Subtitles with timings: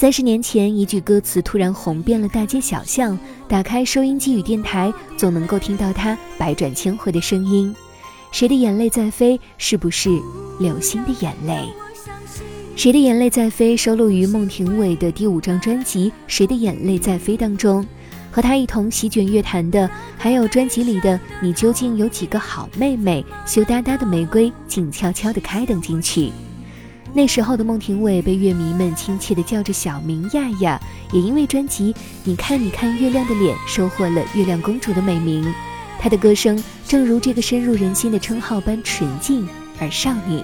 [0.00, 7.76] 三十年前，一句歌词突然红遍了大街小巷，打开收音机与电台，总能够听到它百转千回的声音。
[8.32, 9.38] 谁的眼泪在飞？
[9.58, 10.08] 是不是
[10.58, 11.68] 流星的眼泪？
[12.76, 13.76] 谁的眼泪在飞？
[13.76, 17.86] 收录于孟庭苇的第五张专辑《谁的眼泪在飞》当中。
[18.30, 23.22] 和他一同席卷乐坛的，还有专辑里的《你究竟有几个好妹妹》
[23.54, 26.32] 《羞答答的玫瑰》《静悄悄的开》等金曲。
[27.12, 30.80] 那时候的孟庭苇被乐迷们亲切地叫着小名亚亚，
[31.12, 35.52] 也因为专辑《你看你看月亮的脸》收获了“月亮公主”的美名。
[35.98, 39.46] 她的歌声正如这个深入人心的称号般纯净
[39.80, 40.40] 而少女。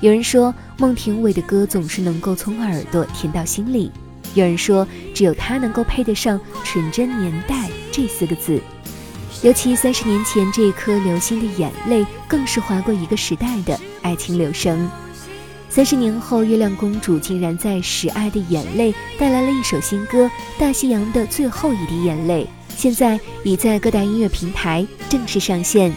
[0.00, 3.92] 有人说孟庭苇的歌总是能够从耳朵甜到心里，
[4.34, 8.60] 有人说只有她能够配得上“纯真年代”这四个字。
[9.42, 14.90] 尤其三十年前这颗流星的眼泪，更是划过一个时代的爱情流声。
[15.74, 22.44] 三十年后，月亮公主竟然在《使爱的眼泪》带来了一首新歌《大西洋的最后一滴眼泪》，
[22.76, 25.92] 现在已在各大音乐平台正式上线。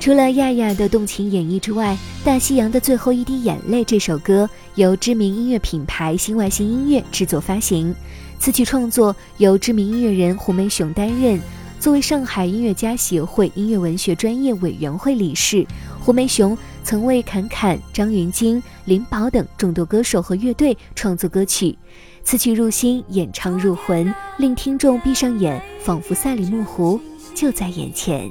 [0.00, 7.94] 除了亚亚的动情演绎之外，《大西洋的最后一滴眼泪》这首歌由知名音乐品牌新外星音乐制作发行，
[8.38, 11.38] 词曲创作由知名音乐人胡梅雄担任。
[11.78, 15.66] 作为上海音乐家协会音乐文学专业委员会理事，
[15.98, 21.78] 胡梅雄曾为侃侃、张芸京、林宝等众多歌手和乐队创作歌曲，
[22.22, 27.00] 词曲入心，演唱入魂，令听众闭上眼，仿佛赛里木湖
[27.34, 28.30] 就在眼前。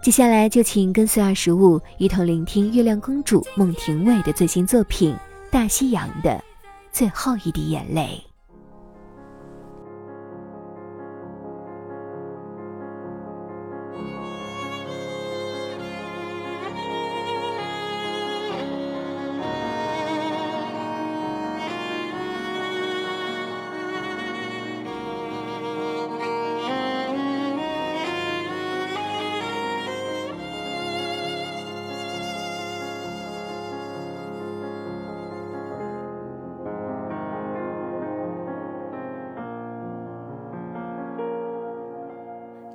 [0.00, 5.12] 接下来就请跟随二十五一同聆听月亮公主孟庭苇的最新作品
[5.50, 6.42] 《大西洋的
[6.92, 8.22] 最后一滴眼泪》。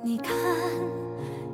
[0.06, 0.36] 你看，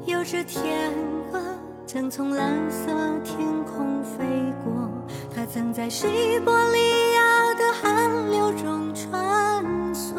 [0.06, 0.93] 有只天
[1.33, 1.41] 鹅
[1.87, 2.91] 正从蓝色
[3.22, 4.25] 天空飞
[4.65, 4.91] 过，
[5.33, 6.09] 它曾在西
[6.44, 10.16] 伯利亚的寒流中穿梭，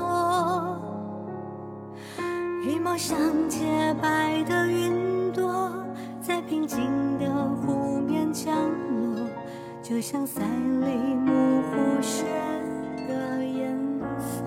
[2.63, 5.69] 羽毛像洁白的云朵，
[6.21, 6.79] 在平静
[7.19, 7.27] 的
[7.65, 9.27] 湖面降落，
[9.83, 12.23] 就像赛里木湖雪
[13.09, 13.77] 的颜
[14.21, 14.41] 色。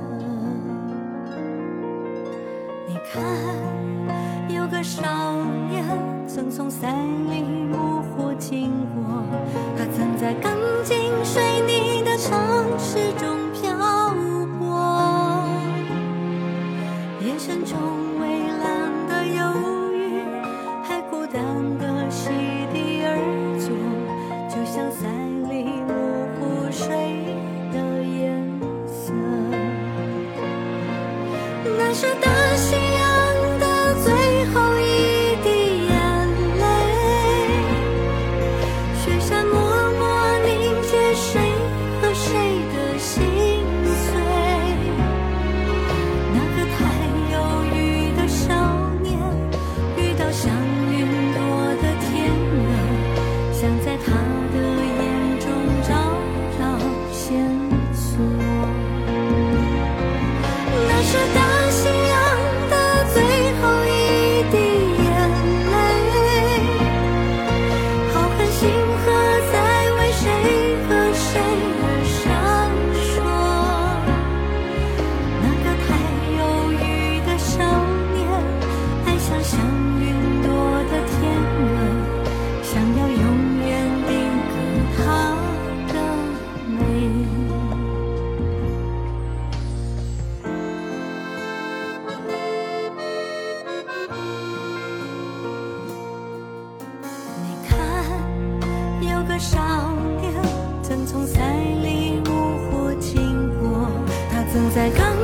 [2.89, 3.74] 你看。
[4.85, 5.01] 少
[5.71, 5.83] 年
[6.29, 6.95] 曾从三
[7.31, 9.25] 里木湖经过，
[9.79, 10.53] 他曾在钢
[10.85, 12.39] 筋水泥的城
[12.79, 14.15] 市中漂
[14.59, 15.43] 泊，
[17.23, 17.79] 夜深中
[99.27, 99.59] 个少
[100.21, 100.33] 年，
[100.83, 101.41] 曾从赛
[101.83, 103.89] 里木火经过，
[104.31, 105.24] 他曾在钢。